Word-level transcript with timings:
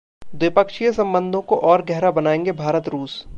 द्विपक्षीय 0.35 0.91
संबंधों 0.91 1.41
को 1.41 1.55
और 1.63 1.85
गहरा 1.85 2.11
बनाएंगे 2.11 2.51
भारत-रूस 2.53 3.25